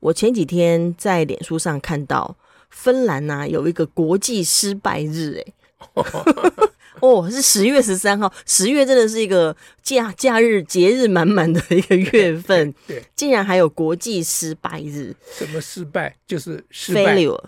[0.00, 2.36] 我前几天在脸书上看到
[2.70, 5.52] 芬兰呐、啊、有一个国际失败日，哎，
[7.00, 15.14] 哦，是十月十三号，十月真的是一个假假日节日满满的一个月份，对，对，竟然还有国际失败日。
[15.32, 16.14] 什么失败？
[16.26, 17.14] 就是失败。
[17.14, 17.40] Failure，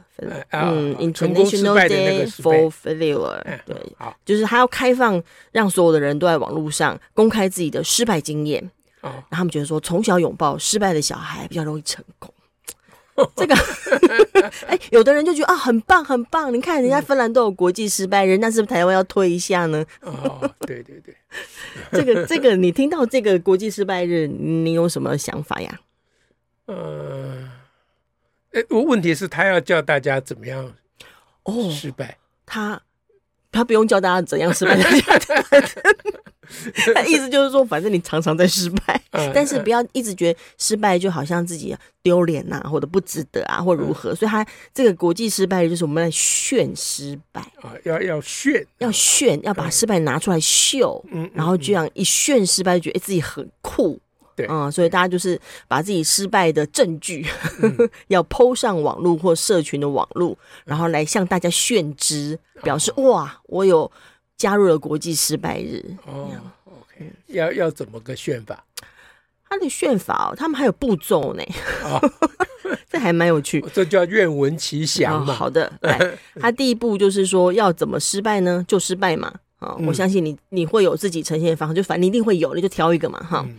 [0.51, 8.71] 嗯，International Day for Failure，对，好，就是他要开放，让所有的人都在网络上公开自己的失败经验。
[9.03, 12.33] 哦，然后他们觉得说，从小拥抱失败的小孩比较容易成功。
[13.37, 13.55] 这个，
[14.67, 16.53] 哎，有的人就觉得啊，很棒，很棒。
[16.53, 19.85] 你看人家芬兰都有国际失败日，那是不是台湾要推一下呢？
[20.01, 21.15] 哦，对对对。
[21.93, 25.81] 这个这个，你听到这个国际失败日，你有什么想法呀？
[26.67, 27.51] 呃，
[28.53, 30.73] 哎，我问题是，他要教大家怎么样
[31.43, 32.17] 哦失败？
[32.47, 32.81] 他
[33.53, 34.79] 他不用教大家怎样失败。
[36.95, 39.01] 他意思就是说，反正你常常在失败，
[39.33, 44.15] 但是不要一直觉得失败就好像自己丢脸呐，或者不值得啊，或如何。
[44.15, 53.99] 所以，他这个国际失败就是我们来炫失败啊，要要炫，要炫，要把失败拿出来秀，嗯然后这样一炫失败，觉得自己很酷，
[54.35, 57.27] 对，嗯，所以大家就是把自己失败的证据
[58.09, 63.91] 要 po 上网络或社群的网络，然后来向大家炫之，表示哇，我有。
[64.41, 66.31] 加入了国际失败日哦
[66.65, 68.65] ，OK，要要怎么个炫法？
[69.47, 71.43] 他的炫法哦，他们还有步骤呢，
[71.85, 72.01] 哦、
[72.89, 73.63] 这还蛮有趣。
[73.75, 75.37] 这叫愿闻其详嘛、哦。
[75.37, 78.65] 好的， 来，他第一步就是说要怎么失败呢？
[78.67, 79.29] 就失败嘛。
[79.59, 83.59] 啊、哦，我相信你你会有自己呈现的方式，就反正你一定会有，你就挑一个嘛，哈、嗯。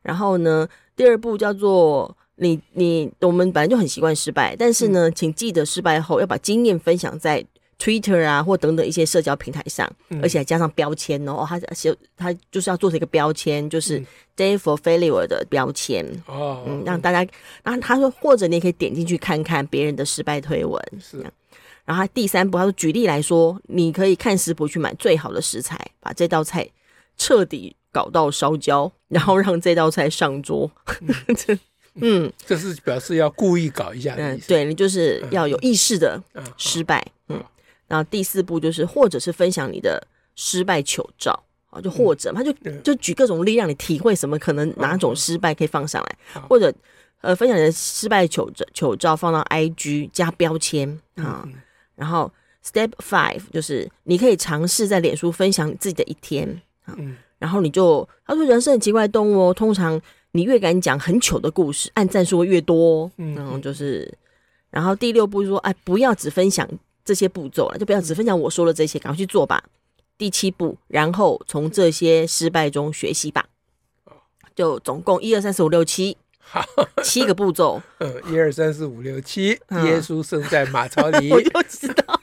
[0.00, 7.44] 然后呢，第二步叫做你你我们本来就很习惯失败，但是呢，嗯、请记得失败后要把经验分享在。
[7.82, 13.98] Twitter 啊，或等等一些社交平台上，嗯、而且还加上标签哦，他写他就是要做成一个标签，就是
[14.36, 17.26] Day for Failure 的标签哦，嗯，让大家，
[17.64, 21.18] 然后他说，或者你也可以点进去看看别人的失败推文，是。
[21.84, 26.68] 然后他第三步，他说举例来说，你可以看食谱去买最好的食材，把这道菜
[27.18, 30.70] 彻底搞到烧焦，然后让这道菜上桌。
[31.00, 31.58] 嗯，
[32.00, 34.46] 嗯，这是表示要故意搞一下的意思。
[34.46, 36.22] 嗯，对，你就是要有意识的
[36.56, 37.36] 失败，嗯。
[37.36, 37.44] 嗯
[37.92, 40.02] 然后第四步就是，或者是分享你的
[40.34, 41.38] 失败糗照
[41.68, 42.50] 啊，就或者他就
[42.82, 46.72] 就举各种例让你体会什么可能哪种失败可以放上来，或者
[47.20, 51.46] 呃分享你的失败糗照糗照放到 IG 加标签啊。
[51.94, 52.32] 然后
[52.64, 56.96] Step Five 就是你可以尝试在脸书分享你自己的一天啊。
[57.38, 60.00] 然后你就他说人生很奇怪的动物哦，通常
[60.30, 63.12] 你越敢讲很糗的故事，按赞数会越多。
[63.36, 64.16] 然后就是，
[64.70, 66.66] 然后第六步就是说，哎，不要只分享。
[67.04, 69.64] 这些步骤了，就不要只分享我说的这些，赶快去做吧。
[70.18, 73.46] 第七步，然后从这些失败中学习吧。
[74.54, 76.16] 就总共一二三四五六七，
[77.02, 77.82] 七个步骤。
[77.98, 79.48] 嗯，一二三四五六七，
[79.84, 81.30] 耶稣生在马槽里。
[81.32, 82.20] 我就知道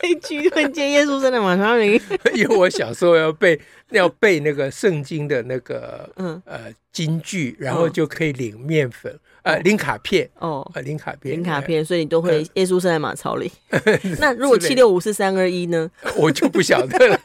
[0.00, 2.00] 这一句会接耶稣生的马超林，
[2.34, 3.58] 因为我小时候要背
[3.90, 9.18] 要背那个圣经的那个嗯呃金句，然后就可以领面粉。
[9.42, 13.50] 呃，领卡片哦，领卡片，领卡片，所以你都会耶稣生在马槽里。
[14.20, 15.90] 那如果七六五四三二一呢？
[16.16, 17.18] 我就不晓得了。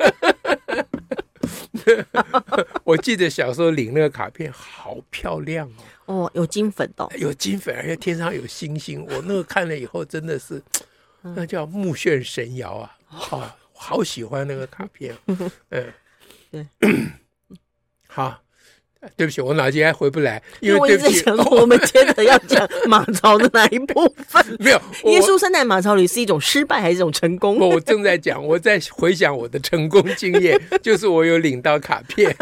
[2.85, 5.67] 我记得小时候领那个卡片好漂亮
[6.05, 9.05] 哦，哦，有金粉哦，有金粉，而且天上有星星。
[9.09, 10.61] 我那个看了以后真的是，
[11.35, 12.97] 那叫目眩神摇啊！
[13.05, 15.15] 好，好喜欢那个卡片。
[15.27, 15.51] 嗯，
[16.51, 16.67] 对，
[18.07, 18.39] 好。
[19.17, 21.29] 对不起，我脑筋还回不来，因为对不起，
[21.59, 24.41] 我们接着要讲 马槽的哪一部分？
[24.63, 24.81] 没有，
[25.11, 27.59] 耶稣生在马槽里是一种失败还是一种成功？
[27.59, 32.33] 我正在讲，我在回想我的成功经验，就是我有领到卡片。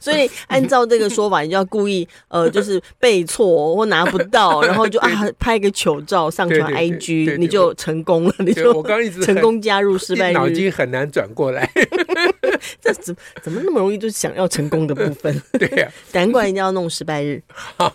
[0.00, 8.34] 所以按照这个说法，你就要故意呃，就是背错或拿不到，然后就 啊拍个糗照上传 IG，你就成功了。
[8.38, 11.70] 你就我刚一直 成功加入失败，脑筋很难转过来。
[12.80, 15.42] 这怎怎么那么容易就想要成功的部分？
[15.52, 17.42] 对呀，难怪一定要弄失败日。
[17.52, 17.94] 好，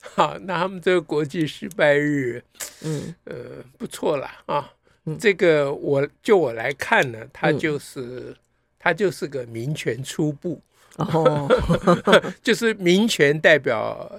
[0.00, 2.42] 好，那他们这个国际失败日，
[2.82, 3.34] 嗯呃
[3.76, 4.70] 不错了啊。
[5.18, 8.34] 这个我就我来看呢，它就是
[8.78, 10.60] 它就是个民权初步。
[10.98, 11.48] 哦，
[12.42, 14.10] 就是民权代表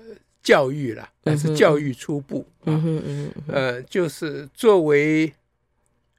[0.42, 2.82] 教育了，那是教育初步啊，
[3.48, 5.32] 呃，就是作为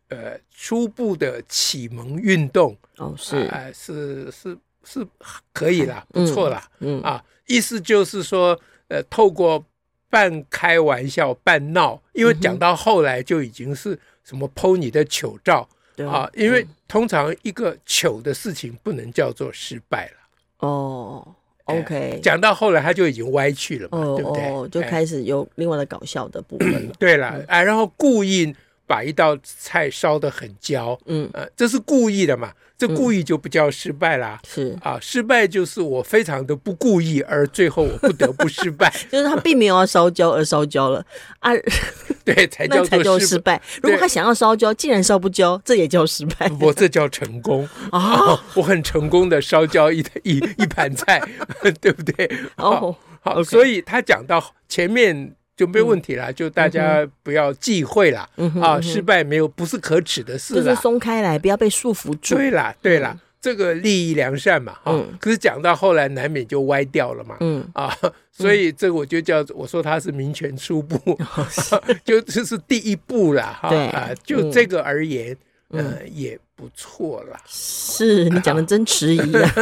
[0.08, 5.06] 呃初步的启蒙运动哦，是，哎，是是是
[5.52, 8.58] 可以了，不错了，嗯啊，意思就是说，
[8.88, 9.64] 呃，透过
[10.10, 15.68] 半开玩笑半闹，因为讲到后来就已经是什么 PO 你的糗照
[16.06, 20.19] 啊，因为通常一个糗的事情不能叫做失败了
[20.60, 21.26] 哦。
[21.64, 24.44] OK，讲到后来他就已经歪去了嘛，哦、对不对？
[24.48, 26.92] 哦，就开始有另外的搞笑的部分了。
[26.98, 28.52] 对了，哎，然后故意
[28.90, 32.52] 把一道菜烧得很焦，嗯，呃，这是故意的嘛。
[32.76, 41.04] 这故意就不叫失败啦，是啊，失败就是我非常的不故意，而最后我不得不失败， 就是他并没有要烧焦而烧焦了
[41.40, 41.52] 啊，
[42.25, 43.60] 对，才叫才叫失败。
[43.82, 48.42] 如果他想要烧焦，既然烧不焦，这也叫失败，我这叫成功啊！
[48.56, 51.22] 我很成功的烧焦一一一盘菜，
[51.82, 52.31] 对不对？
[52.56, 55.37] 哦，好，所以他讲到前面。
[55.60, 58.26] 就没问题了，就大家不要忌讳了
[58.62, 58.80] 啊！
[58.80, 62.34] 失败没有不是可耻的事，就是松开来，不要被束缚住。
[62.34, 64.98] 对啦，对啦，这个利益良善嘛，哈。
[65.20, 67.94] 可是讲到后来难免就歪掉了嘛，嗯啊，
[68.32, 70.98] 所以这个我就叫我说他是民权初步，
[72.02, 74.08] 就这是第一步了哈啊！
[74.24, 75.36] 就这个而言，
[75.72, 77.36] 嗯，也不错了。
[77.46, 79.52] 是你讲的真迟疑啊，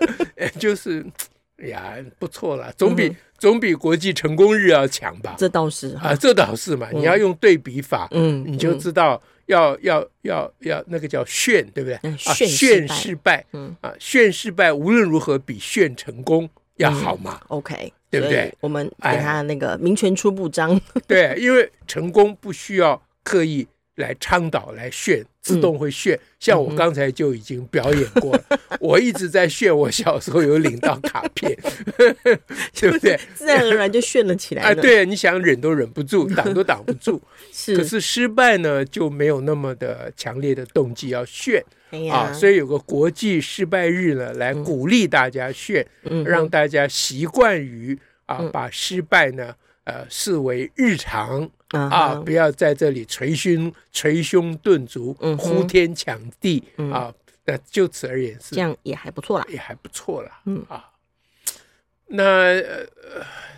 [0.58, 1.04] 就是。
[1.62, 5.36] 哎呀，不错了，总比、嗯、总比国际成功日要强吧？
[5.38, 6.88] 这倒是啊，这倒是嘛。
[6.92, 11.96] 嗯、你要用对比法，嗯，你就知道要、嗯、要要要那个叫炫，对不对？
[12.02, 17.38] 嗯、炫炫失败，嗯啊，炫失败无论如何比炫成功要好嘛。
[17.42, 18.52] 嗯、OK，对不对？
[18.60, 20.80] 我们给他那个民权初步章。
[21.06, 23.68] 对，因为成功不需要刻意。
[23.96, 26.18] 来倡导来炫，自动会炫。
[26.40, 28.44] 像我刚才就已经表演过了，
[28.80, 29.76] 我一直在炫。
[29.76, 31.56] 我小时候有领到卡片，
[32.74, 33.18] 对不对？
[33.34, 34.62] 自然而然就炫了起来。
[34.62, 37.20] 啊，对，你想忍都忍不住，挡都挡不住。
[37.52, 41.62] 是，可是失败呢，就没有那么的强烈的动机要炫
[42.10, 42.32] 啊。
[42.32, 45.86] 所以有个国际失败日呢，来鼓励大家炫，
[46.24, 49.54] 让大家习惯于啊，把失败呢，
[49.84, 51.50] 呃，视为日常。
[51.72, 52.14] 啊！
[52.24, 57.12] 不要在这里捶胸捶胸顿足，呼天抢地啊！
[57.44, 60.40] 那就此而言是这样也还不错啦，也还不错啦。
[60.46, 60.84] 嗯啊，
[62.06, 62.86] 那呃，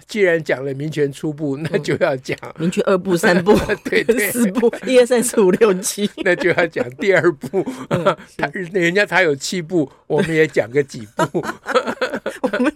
[0.06, 7.62] 既然讲了民权初步，那就要讲民权二部、三部、 对对四部，一二三四五六七， 那就要讲第二部。
[8.38, 11.44] 他人家他有七部，我们也讲个几部。
[12.40, 12.72] 我们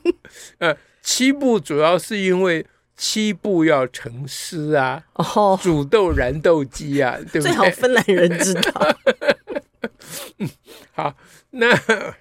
[0.59, 2.67] 呃，七部主要是因为。
[2.99, 7.53] 七步要成诗啊，哦，煮豆燃豆萁啊， 对不对？
[7.53, 8.97] 最好芬兰人知道。
[10.39, 10.49] 嗯，
[10.93, 11.15] 好，
[11.51, 11.69] 那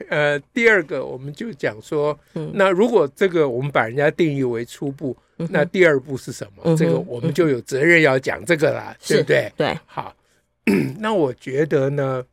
[0.09, 6.75] 呃，第二个我们就讲说，嗯、那如果这个我们把人家定义为初步，嗯、那第二步是什么？
[6.75, 9.51] 这个我们就有责任要讲这个啦，嗯、对不对？
[9.57, 10.15] 对，好，
[10.99, 12.23] 那我觉得呢，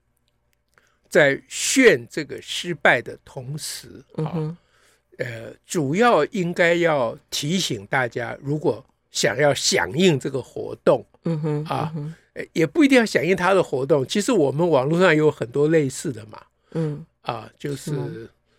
[1.08, 4.56] 在炫这个失败的同时，嗯哼
[5.18, 11.94] 呃，主要应该要提醒大家，如果想要响应这个活动，嗯哼，啊，
[12.52, 14.04] 也不一定要响应他的活动。
[14.06, 16.40] 其实我们网络上有很多类似的嘛，
[16.72, 17.92] 嗯，啊，就是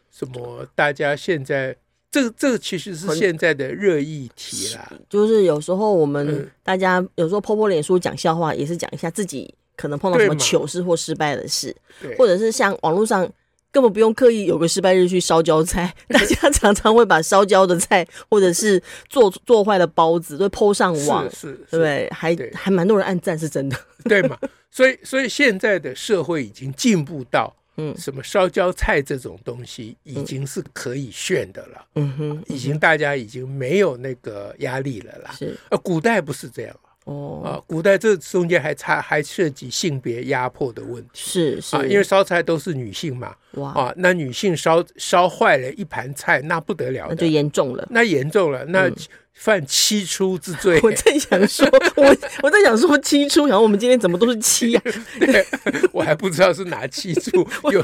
[0.09, 1.75] 什么，大家现在
[2.09, 4.93] 这个这个其实是现在的热议题啦。
[5.09, 13.29] 就是有时候我们大家有时候 po po 脸书讲笑话，也是讲一下自己可能碰到什么糗事或失败的事，对，或者是像网络上。
[13.75, 22.09] 根本不用刻意有个失败日去烧焦菜， 大家常常会把烧焦的菜或者是做做坏的包子都 po 上网，是，对不对？
[22.09, 23.77] 还对还蛮多人按赞，是真的，
[24.07, 24.37] 对嘛？
[24.71, 35.35] 所以所以现在的社会已经进步到，嗯，什么烧焦菜这种东西已经是可以炫的了，嗯哼，已经大家已经没有那个压力了啦。
[35.37, 36.73] 是，呃，古代不是这样。
[37.05, 37.41] 哦。
[37.43, 43.71] 啊，古代这中间还差还涉及性别压迫的问题，是是，啊，因为烧菜都是女性嘛，哇。
[43.71, 48.91] 啊，那女性烧烧坏了一盘菜，那不得了，那就严重了，那严重了，那
[49.35, 50.79] 犯七出之罪。
[50.83, 54.81] 我在想说， 我我在想说七出，然后我们今天怎么都是七呀？
[55.19, 55.45] 对，
[55.91, 57.83] 我还不知道是哪七出， 有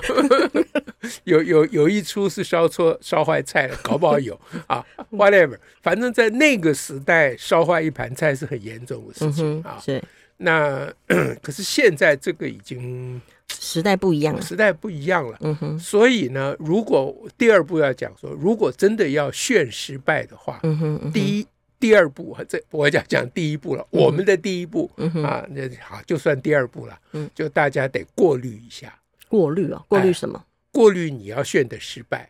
[1.25, 9.77] 有有有一出是烧错烧坏菜了，搞不好有啊，whatever，反正在那个时代烧坏一盘菜是很严重的事情啊。
[9.84, 10.01] 是，
[10.41, 10.91] 那
[11.41, 13.21] 可是现在这个已经。
[13.53, 15.38] 时代不一样了，时代不一样了。
[15.41, 21.45] 嗯哼，所以呢，如果第二步要讲说，如果真的要炫失败的话，嗯哼，嗯哼，第一、
[21.77, 23.86] 第二步，这我讲讲第一步了。
[23.91, 26.98] 嗯、我们的第一步，嗯啊，那好，就算第二步了。
[27.12, 28.98] 嗯，就大家得过滤一下。
[29.27, 29.83] 过滤啊？
[29.89, 30.41] 过滤什么？
[30.71, 32.29] 过滤你要炫的失败。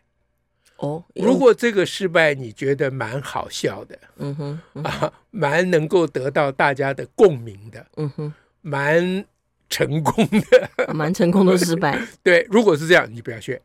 [0.81, 4.91] 哦，如果这个失败你觉得蛮好笑的，嗯哼，嗯哼。
[4.91, 9.23] 啊，蛮能够得到大家的共鸣的，嗯哼，蛮
[9.69, 12.01] 成功的， 蛮成功的失败。
[12.23, 13.61] 对，如果是这样，你不要炫。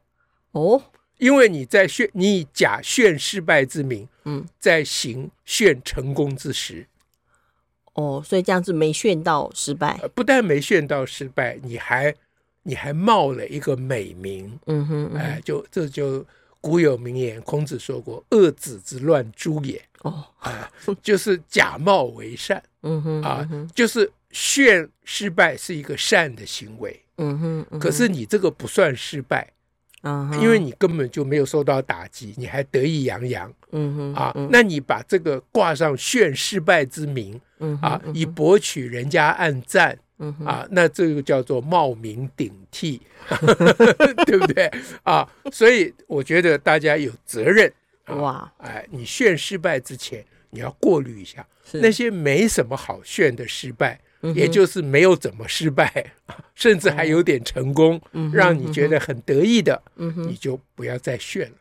[0.52, 0.82] 哦，
[1.16, 6.87] 因为你在炫，你以假炫失败之名，嗯，在行炫成功之实。
[7.94, 12.14] 哦，所以这样子没炫到失败，不但没炫到失败，你还
[12.64, 14.61] 你还冒了一个美名。
[14.66, 16.23] 嗯哼，嗯哎，就这就
[16.60, 20.70] 古有名言，孔子说过：“恶子之乱诛也。”哦，啊，
[21.02, 22.62] 就是假冒为善。
[22.82, 27.00] 嗯哼，啊，就是炫失败是一个善的行为。
[27.18, 29.50] 嗯哼，嗯哼可是你这个不算失败。
[30.02, 33.52] 啊，因为你根本就没有受到打击，你还得意洋洋。
[33.72, 37.40] 嗯哼，啊，嗯那你把这个挂上炫失败之名。
[37.58, 43.00] 嗯啊，以博取人家暗赞，嗯啊，那这个叫做冒名顶替，
[44.26, 44.70] 对不对
[45.04, 45.28] 啊？
[45.52, 47.73] 所以我觉得大家有责任。
[48.04, 56.12] 啊、哇，哎，你炫失败之前，你要过滤一下那些没什么好炫的失败，嗯也就是没有怎么失败，
[56.54, 61.56] 甚至还有点成功，嗯让你觉得很得意的，嗯你就不要再炫了。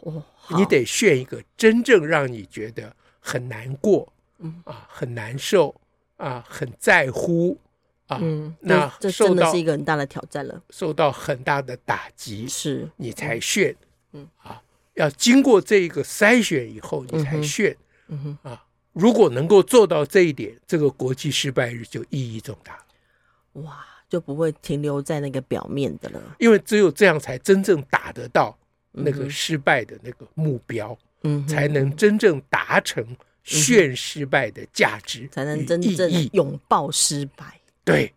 [0.00, 0.24] 哦，
[0.56, 4.10] 你得炫一个真正让你觉得很难过。
[4.38, 5.74] 嗯啊，很难受
[6.16, 7.58] 啊，很在乎
[8.06, 13.74] 啊，嗯，那这真的是一个很大的挑战了，受到很大的打击，是，你才炫，
[14.12, 14.28] 嗯。
[14.42, 14.62] 啊，
[14.94, 17.76] 要经过这一个筛选以后，你才炫，
[18.08, 28.56] 嗯哼，啊，如果能够做到这一点，这个国际失败日就意义重大了，哇，就不会停留在那个表面的了，因为只有这样才真正打得到
[28.92, 33.04] 那个失败的那个目标，嗯哼，才能真正达成。
[33.44, 37.60] 炫失败的价值，才能真正拥抱失败。
[37.84, 38.12] 对，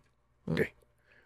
[0.56, 0.68] 对，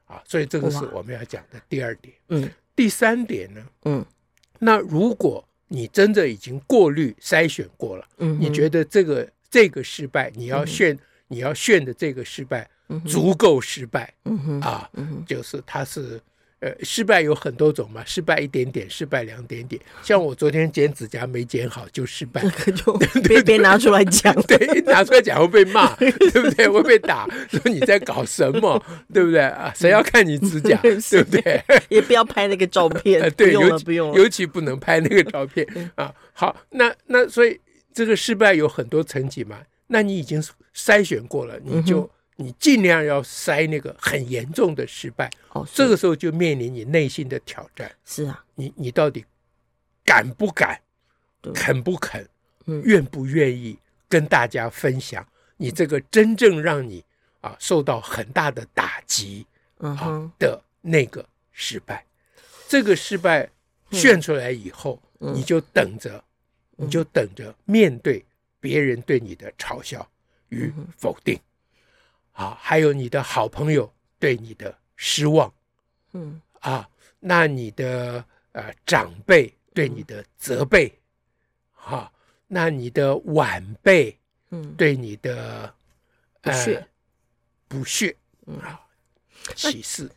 [0.05, 2.15] 啊，所以这个是我们要讲的第二点。
[2.29, 3.67] 嗯，第三点呢？
[3.85, 4.05] 嗯，
[4.59, 12.69] 那如果你真的已经过滤筛选过了，嗯，你觉得这个这个失败，你要炫，你要炫的这个失败
[13.07, 14.91] 足够失败，嗯哼，啊，
[15.27, 16.21] 就是它是。
[16.63, 19.83] 呃，失败有很多种嘛，失败一点点，失败两点点。
[20.01, 22.93] 像我昨天剪指甲没剪好就失败，这个就
[23.25, 26.69] 别别拿出来讲，对，拿出来讲会被骂，对不对？
[26.69, 28.81] 会被打，说你在搞什么，
[29.13, 29.73] 对不对啊？
[29.75, 31.65] 谁要看你指甲， 对不对？
[31.91, 35.67] 也不要拍那个照片，对，不用了，不用了，尤其不能拍那个照片
[35.97, 36.15] 啊。
[36.33, 37.59] 好，那那所以
[37.93, 40.41] 这个失败有很多层级嘛，那你已经
[40.73, 42.09] 筛选过了，你就。
[42.43, 47.91] 你尽量要塞那个很严重的失败，哦，这个时候就面临你内心的挑战。
[48.05, 49.25] 是啊，你你到底
[50.05, 50.81] 敢不敢，
[51.55, 52.29] 肯不肯，
[52.85, 57.05] 愿不愿意跟大家分享你这个真正让你
[57.41, 59.47] 啊受到很大的打击
[59.79, 62.05] 啊的那个失败？
[62.69, 63.49] 这个失败
[63.91, 66.23] 炫出来以后，你就等着，
[66.77, 68.25] 你就等着面对
[68.59, 70.09] 别人对你的嘲笑
[70.49, 71.39] 与否定。
[72.33, 75.53] 啊，还有你的好朋友对你的失望，
[76.13, 76.41] 嗯。
[76.61, 80.97] 啊，那你的呃长辈对你的责备，
[81.73, 82.13] 哈、啊，
[82.47, 84.17] 那你的晚辈，
[84.51, 85.75] 嗯，对你的
[86.41, 86.87] 不屑，
[87.67, 88.17] 不屑，
[88.61, 88.81] 啊，
[89.57, 90.09] 歧视，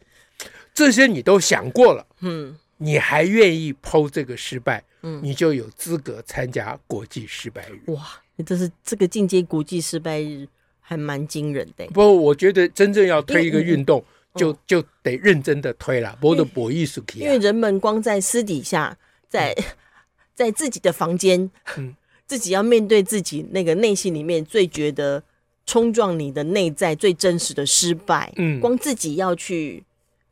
[0.72, 7.82] 这些你都想过了，嗯，你还愿意剖这个失败，嗯，你就有资格参加国际失败日。
[7.88, 10.48] 哇，你这是这个进阶国际失败日。
[10.88, 11.84] 还蛮惊人的。
[11.88, 16.16] 不过，我觉得真正要推一个运动，就就得认真的推了。
[16.22, 18.96] 博的博艺术体，因为人们光在私底下，
[19.28, 19.56] 在
[20.36, 21.96] 在自己的房间，嗯，
[22.28, 25.24] 自己要面对自己那个内心里面最觉得
[25.66, 29.84] 冲撞你的内在最真实的失败，嗯，光自己要去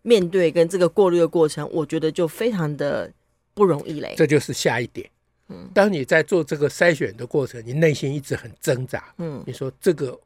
[0.04, 3.12] 面对跟这个过滤的过程，我觉得就非常的
[3.56, 4.14] 不容易嘞。
[4.16, 5.10] 这就是下一点。
[5.50, 9.14] 嗯，当你在做这个筛选的过程，你内心一直很挣扎。
[9.18, 10.20] 嗯，你说这个。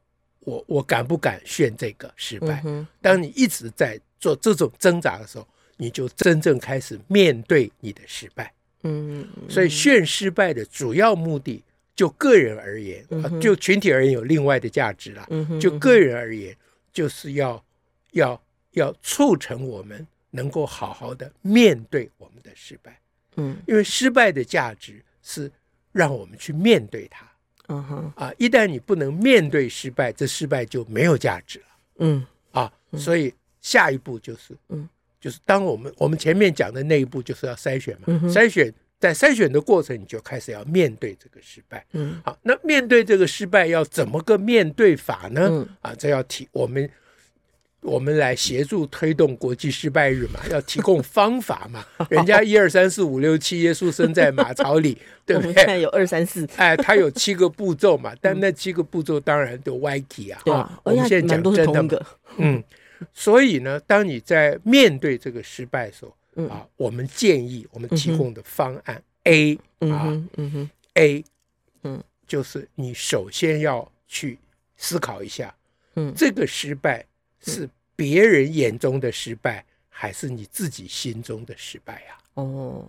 [0.48, 2.62] 我我敢不敢炫这个失败？
[2.64, 8.50] 嗯、当你一直在做这种挣扎的时候，你就真正开始面对你的失败。
[8.82, 11.62] 嗯，所以炫失败的主要目的，
[11.94, 15.26] 就个人而言，嗯啊，就群体而言有另外的价值了。
[15.28, 16.56] 嗯、就个人而言，
[16.92, 17.62] 就是要
[18.12, 18.40] 要
[18.70, 22.98] 要促成我们能够好好的面对我们的失败。
[23.36, 25.50] 嗯，因为失败的价值是
[25.92, 27.27] 让我们去面对它。
[27.68, 28.12] 嗯哼。
[28.16, 31.66] 啊，一旦你不能面对失败，这失败就没有价值了。
[32.00, 32.26] 嗯。
[32.50, 34.88] 啊，所以下一步就是，嗯，
[35.20, 41.84] 就是当我们我们前面讲的那一步就是要筛选嘛，嗯、筛选在筛选的过程，你就开始要面对这个失败。
[41.92, 45.46] 嗯，好，那面对这个失败要怎么个面对法呢？
[45.50, 46.90] 嗯、啊，这要提我们
[47.80, 51.84] 我们来协助推动国际失败日嘛，要提供方法嘛。
[52.10, 55.54] 人家一二三四五六七，耶稣生在马槽里， 对不对？
[55.54, 60.42] 现在有二三四，哎，他有七个步骤嘛，但那七个步骤当然都歪题啊。
[60.46, 62.06] 啊，我们现在讲真的，
[62.36, 62.62] 嗯，
[63.14, 70.06] 所以呢，当你在面对这个失败的时候，啊，我们建议我们提供的方案 A 啊，
[70.36, 71.24] 嗯哼，A，
[71.84, 74.38] 嗯，就是你首先要去
[74.76, 75.54] 思考一下，
[75.94, 77.04] 嗯，这个失败
[77.40, 77.68] 是。
[77.96, 82.18] 别人眼中的失败，还是你自己心中的失败呀？
[82.34, 82.88] 哦，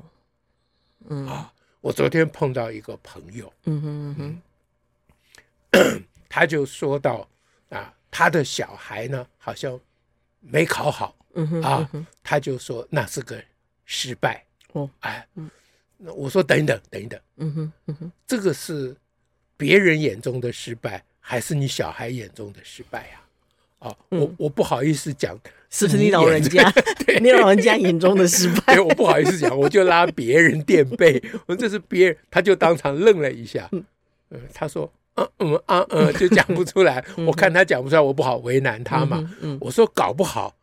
[1.07, 1.51] 嗯啊，
[1.81, 4.41] 我昨天碰到一个朋友，嗯哼嗯
[5.71, 7.27] 哼，他就说到
[7.69, 9.79] 啊，他的小孩呢好像
[10.41, 11.89] 没考好，嗯哼啊，
[12.21, 13.43] 他就说那是个
[13.85, 14.45] 失败。
[14.73, 15.27] 哦，哎，
[15.97, 18.95] 那我说等一等，等一等，嗯哼嗯哼，这个是
[19.57, 23.15] 别人眼中的失败，还是你小孩眼中的失败呀？
[23.15, 23.28] 啊，
[24.09, 25.37] 我我不好意思讲，
[25.69, 26.69] 是不是你老人家？
[27.05, 28.75] 对， 你老人家眼中的失败。
[28.75, 31.21] 对，我不好意思讲，我就拉别人垫背。
[31.47, 33.69] 我说这是别人，他就当场愣了一下。
[33.71, 33.83] 嗯，
[34.53, 37.03] 他说，嗯嗯啊嗯，就讲不出来。
[37.25, 39.33] 我看他讲不出来，我不好为难他嘛。
[39.41, 40.53] 嗯，我说搞不好，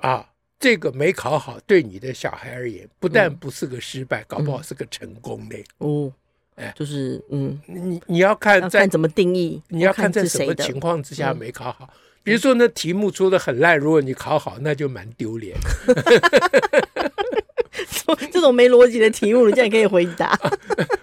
[0.00, 0.28] 啊，
[0.60, 5.64] 这个没考好，对你的小孩而言，不但不是个失败，搞不好是个成功嘞。
[5.78, 6.12] 哦，
[6.54, 11.90] 哎，就是嗯，你你要看在怎么定义，你要看在什么情况之下没考好。
[12.22, 15.56] 比如说，那题目出的很烂，如果你考好，那就蛮丢脸。
[18.30, 20.38] 这种没逻辑的题目，你竟然可以回答？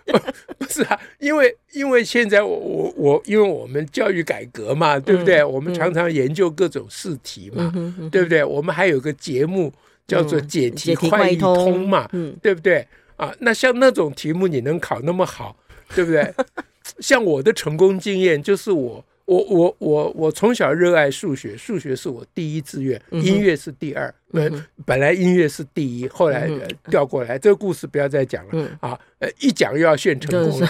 [0.58, 5.40] 不是啊，因为因为现在我我我，因为我们教育改革嘛，对不对？
[5.40, 7.72] 嗯、我们常常研究各种试题嘛，
[8.12, 8.44] 对不对？
[8.44, 9.74] 我们还有个节目
[10.08, 12.86] 叫做解题快一通嘛，嗯、对不对？
[13.18, 15.56] 啊，那像那种题目你能考那么好，
[15.96, 16.34] 对不对？
[17.00, 19.04] 像我的成功经验就是我。
[19.30, 24.12] 我我我我从小热爱数学，数学是我第一志愿，音乐是第二。
[24.32, 26.50] 本本来音乐是第一，后来
[26.86, 27.38] 调过来。
[27.38, 29.00] 这个故事不要再讲了啊！
[29.20, 30.68] 呃，一讲又要炫成功了。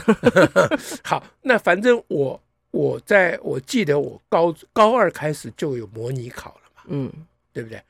[1.04, 7.10] 好，那反正我我在我记得我高高二开始就有模拟考了嘛，嗯，
[7.54, 7.82] 对不对？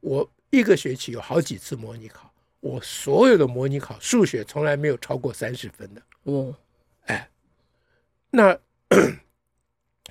[0.00, 6.02] 我一个学期有好几次模拟考，我所有的模拟考数学从来没有超过三十分的。
[6.24, 6.54] 哦，
[7.06, 7.30] 哎，
[8.30, 8.54] 那。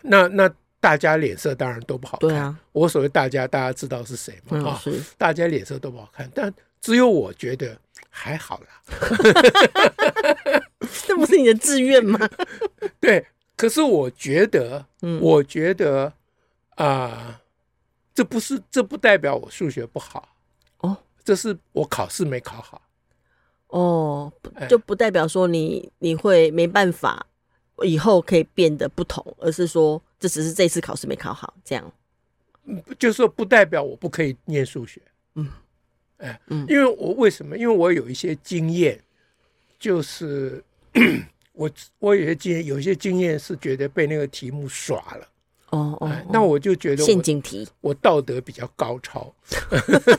[0.02, 2.30] 那那大家脸色当然都不好看。
[2.30, 4.58] 对啊，我所谓大家，大家知道是谁嘛？
[4.70, 4.82] 啊，
[5.18, 7.78] 大家脸色都不好看，但只有我觉得
[8.10, 8.68] 还好啦。
[11.06, 12.20] 这不是你的志愿吗？
[13.02, 14.86] 对，可是我觉得，
[15.20, 16.14] 我觉得
[16.76, 17.42] 啊，
[18.14, 20.36] 这不是，这不代表我数学不好
[20.80, 22.82] 哦，这是我考试没考好。
[23.70, 24.32] 哦，
[24.70, 27.26] 就不代表说你你会没办法。
[27.84, 31.92] 以后可以变得不同，而是说这只是这次考试没考好，这样。
[33.00, 35.02] 就是说不代表我不可以念数学。
[35.36, 35.48] 嗯，
[36.18, 37.58] 哎，嗯，因为我为什么？
[37.58, 39.00] 因为我有一些经验，
[39.80, 40.63] 就是
[41.54, 45.28] 我我有些经验，有些经验是觉得被那个题目耍了。
[45.70, 49.34] 哦哦，那我就觉得陷阱题，我道德比较高超，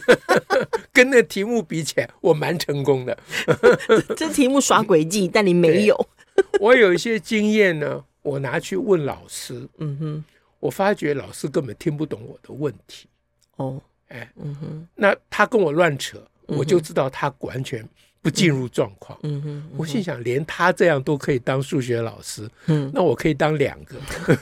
[0.92, 3.18] 跟那题目比起来，我蛮成功的。
[4.14, 6.08] 这题目耍诡计，但你没有。
[6.60, 10.24] 我有一些经验呢，我拿去问老师，嗯哼，
[10.60, 13.06] 我发觉老师根本听不懂我的问题，
[13.56, 17.86] 哦，哎，嗯哼，那他跟我乱扯，我就知道他完全
[18.20, 23.96] 不进入状况，嗯哼，我心想，连他这样都可以当数学老师，嗯，那我可以当两个，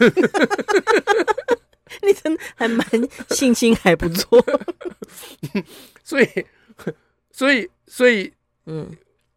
[2.03, 2.87] 你真的还蛮
[3.31, 4.43] 信心还不错，
[6.03, 6.29] 所以，
[7.31, 8.33] 所以，所以，
[8.67, 8.91] 嗯，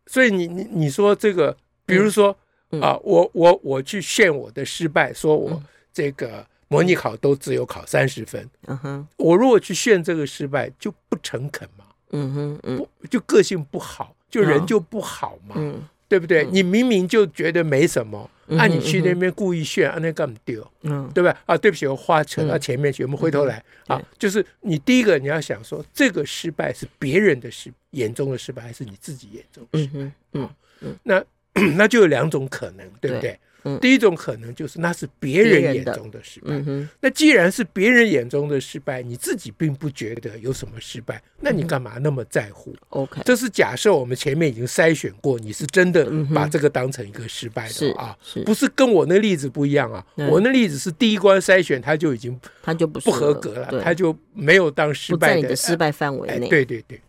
[0.07, 2.35] 所以你你你说这个，比如说。
[2.79, 8.47] 啊，我我我去炫我的失败，说我这个模拟考都只有考三十分。
[8.67, 11.85] 嗯哼，我如果去炫这个失败，就不诚恳嘛。
[12.11, 15.55] 嗯哼，嗯，就个性不好，就人就不好嘛。
[15.57, 16.45] 嗯，对不对？
[16.51, 20.65] 你明明就觉得没什么，那你去那边故意炫，那干嘛丢？
[20.81, 21.35] 嗯，对吧？
[21.47, 23.99] 啊，对不起，我话扯到前面去，我们回头来啊。
[24.19, 30.11] 就是你第一个你要想说，这个失败是别人的失眼中的失败，还是你自己眼中的失败？
[30.33, 30.49] 嗯
[30.81, 31.23] 嗯，那。
[31.77, 33.39] 那就有两种可能，对不对？
[33.65, 36.47] 嗯、第一种可能就是那是别人眼中的失败。
[36.65, 50.05] 嗯、那既然是别人眼中的失败，你自己并不觉得有什么失败，那你干嘛那么在乎？OK，、嗯、这是假设我们前面已经筛选过，你是真的把这个当成一个失败的啊，不是跟我那例子不一样啊。
[50.15, 56.49] 嗯、我那例子是第一关筛选，他就已经他就不合格了，他就没有当失败的，失败范围内、哎。
[56.49, 57.01] 对对对。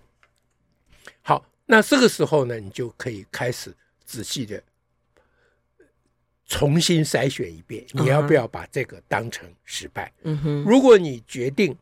[1.23, 3.73] 好，那这个时候呢，你就可以开始。
[4.11, 4.61] 仔细的
[6.47, 10.13] 重新筛选一遍，你要不要把这个当成失败？
[10.25, 11.77] 嗯哼，如果你决定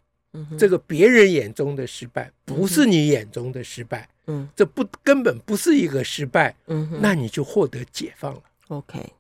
[0.59, 6.55] 这个别人眼中的失败不是你眼中的失败，嗯，这不根本不是一个失败，
[7.01, 8.43] 那你就获得解放了。
[8.69, 9.11] ，OK，哎，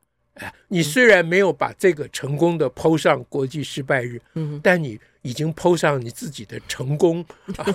[0.68, 7.24] 你虽然没有把这个成功的 PO 上国际失败日，嗯，但你已经 PO 上你自己的成功，
[7.56, 7.66] 啊、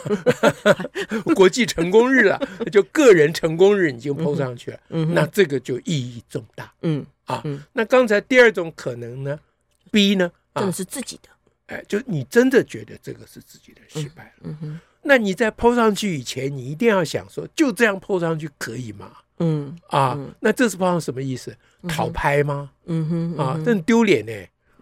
[1.35, 2.39] 国际成功日了，
[2.71, 7.63] 就个人成功日已经 PO 上去了，嗯，那这个就意义重大，嗯啊，嗯。
[7.73, 9.39] 那刚才第二种可能呢
[9.91, 11.29] ，B 呢，啊真的，是自己的，
[11.67, 19.11] 哎，就你真的觉得这个是自己的失败了，嗯哼，那你在 PO 上去以前，你一定要想说，就这样 PO 上去可以吗？
[19.39, 21.55] 嗯啊，嗯那这是 PO 上什么意思？
[21.87, 22.71] 讨拍吗？
[22.85, 24.31] 嗯哼，啊，这很丢脸呢。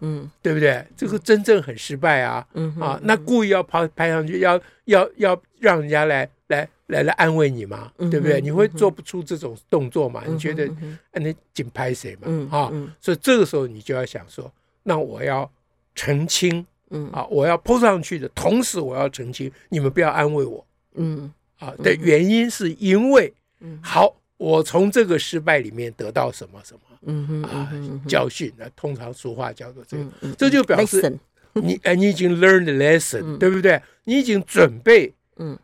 [0.04, 0.84] 嗯对不对？
[0.96, 2.44] 这个真正很失败啊！
[2.54, 8.40] 嗯哼啊，那故意要抛拍上去，要要要让人家来来来来安慰你嘛，嗯哼对不对？
[8.40, 10.20] 嗯你会做不出这种动作嘛？
[10.26, 12.50] 嗯哼你觉得嗯哼啊，你紧拍谁嘛嗯？
[12.50, 15.48] 啊嗯，所以这个时候你就要想说，那我要
[15.94, 17.10] 澄清嗯。
[17.10, 20.64] 啊，我要 po 上去的同时，我要澄清，你们不要安慰我。
[20.94, 21.32] 嗯。
[21.58, 27.72] 啊的原因是因为嗯，好，我从这个失败里面得到什么什么嗯哼啊
[28.06, 30.04] 教训那通常俗话叫做这个。
[30.36, 31.18] 这就表示
[31.54, 33.38] 你哎，你已经 learned the lesson，、嗯。
[33.38, 33.80] 对不对？
[34.04, 35.56] 你已经准备，嗯，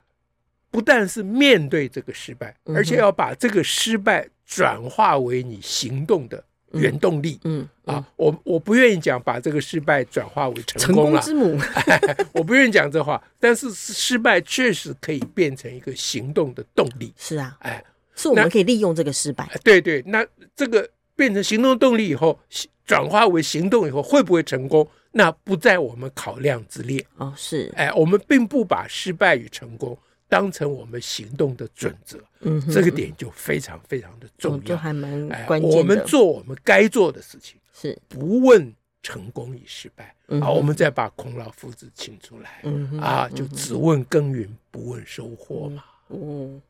[0.71, 8.05] 不但是面对这个失败，而且要把这个失败转化为你行动的原动力、嗯啊！
[8.17, 11.59] 我我不愿意讲把这个失败转化为成成功了，功之母，
[12.33, 13.23] 我不愿意讲这话。
[13.41, 17.83] 但是失败确实可以变成一个行动的动力，是啊，哎，
[18.15, 22.39] 是我们可以利用这个失败，对对，那这个变成行动动力以后，
[22.85, 24.87] 转化为行动以后，会不会成功？
[25.13, 27.05] 那不在我们考量之列。
[27.17, 34.59] 哦，是，哎，我们并不把失败与成功当成我们行动的准则，嗯，这个点就非常非常的重要。
[34.59, 40.15] 哦就还蛮哎，关键的，我们做我们该做的事情，是，不问成功与失败。
[40.29, 40.47] 嗯哼。
[40.47, 46.61] 啊，我们再把孔老夫子请出来，嗯啊，就只问耕耘，不问收获嘛，嗯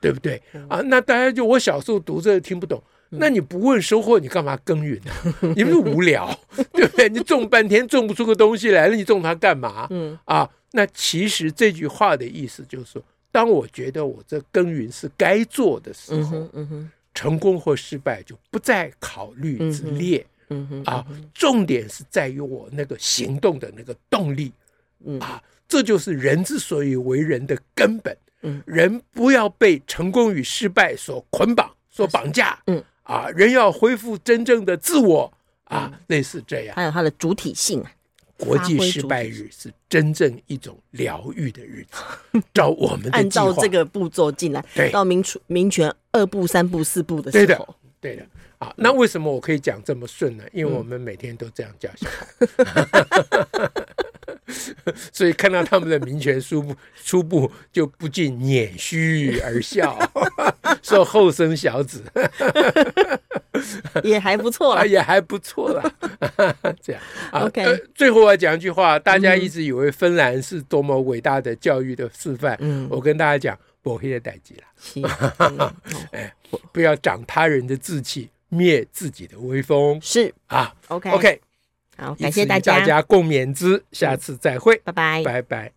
[0.00, 0.40] 对不对？
[0.68, 2.82] 啊，那大家就我小时候读这个听不懂。
[3.12, 5.12] 那你不问收获，你干嘛耕耘呢？
[5.56, 6.32] 你不是无聊，
[6.72, 7.08] 对不对？
[7.08, 9.88] 你种半天种不出个东西来，那你种它干嘛？
[9.90, 21.04] 嗯啊，那其实这句话的意思就是说，当我觉得我这耕耘是该做的时嗯候，哼嗯哼成功或失败就不在考虑之列嗯哼啊。
[21.34, 24.52] 重点是在于我那个行动的那个动力
[25.04, 28.16] 嗯啊，这就是人之所以为人的根本。
[28.42, 28.62] 嗯。
[28.66, 32.58] 人不要被成功与失败所捆绑、所绑架。
[32.66, 32.82] 嗯。
[33.02, 35.32] 啊，人要恢复真正的自我
[35.64, 35.98] 啊，嗯。
[36.08, 36.76] 类似这样。
[36.76, 37.90] 还有它的主体性啊，
[38.36, 44.90] 国际失败日是真正一种疗愈的日子， 照我们的按照这个步骤进来，对。
[44.90, 48.24] 到民主民权二步、三步、四步的对的时候，对的
[48.58, 48.72] 啊。
[48.76, 50.44] 那为什么我可以讲这么顺呢？
[50.52, 52.08] 因为我们每天都这样叫小
[52.64, 53.70] 孩，
[55.12, 59.98] 所以看到他们的民权书部初步就不禁捻须而笑，
[60.82, 62.02] 说后生小子。
[64.02, 65.94] 也还不错啊，也还不错啦，
[66.82, 67.02] 这样。
[67.30, 67.42] 啊。
[67.44, 72.88] OK 呃最后我要讲一句话，大家一直以为芬兰是多么伟大的教育的示范，嗯。
[72.90, 75.58] 我跟大家讲，不黑的代际了，嗯
[76.12, 76.32] 哎，
[76.72, 80.00] 不要长他人的志气，灭自己的威风。
[80.00, 80.32] 是。
[80.46, 80.72] 啊。
[80.88, 81.40] OK OK，
[82.00, 85.22] 好，感谢大家，大家共勉之，下次再会，拜拜。
[85.22, 85.68] 拜拜。